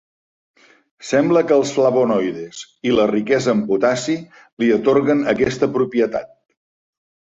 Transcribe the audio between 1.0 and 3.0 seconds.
Sembla que els flavonoides, i